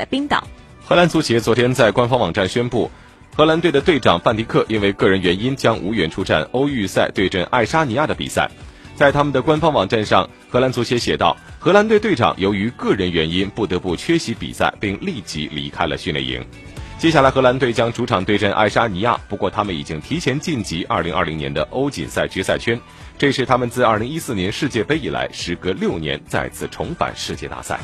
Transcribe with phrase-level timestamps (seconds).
[0.00, 0.42] 在冰岛，
[0.86, 2.90] 荷兰足协昨天在官方网站宣布，
[3.36, 8.50] 荷兰队的队长范迪克因为个人原因将无缘出战欧预赛对阵爱沙尼亚的比赛。
[8.96, 16.42] 在他们的官方网站上，荷兰足协写道：荷兰队队长由于个人原因不得不缺席比赛，并立即离开了训练营。
[16.96, 22.80] 接下来，荷兰队将主场对阵爱沙尼亚，不过他们已经提前晋级2020年的欧锦赛决赛圈。
[23.18, 27.78] 这是他们自2014年世界杯以来，时隔六年再次重返世界大赛。